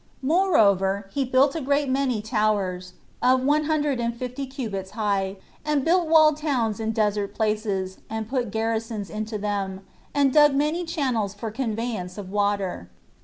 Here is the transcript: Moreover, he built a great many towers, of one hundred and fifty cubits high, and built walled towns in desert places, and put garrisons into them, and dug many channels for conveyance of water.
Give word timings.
Moreover, 0.23 1.07
he 1.13 1.23
built 1.25 1.53
a 1.55 1.61
great 1.61 1.87
many 1.87 2.23
towers, 2.23 2.93
of 3.21 3.43
one 3.43 3.65
hundred 3.65 3.99
and 3.99 4.17
fifty 4.17 4.47
cubits 4.47 4.89
high, 4.97 5.37
and 5.63 5.85
built 5.85 6.07
walled 6.07 6.37
towns 6.37 6.79
in 6.79 6.91
desert 6.91 7.35
places, 7.35 7.99
and 8.09 8.27
put 8.27 8.49
garrisons 8.49 9.11
into 9.11 9.37
them, 9.37 9.81
and 10.11 10.33
dug 10.33 10.55
many 10.55 10.85
channels 10.85 11.35
for 11.35 11.51
conveyance 11.51 12.17
of 12.17 12.31
water. 12.31 12.89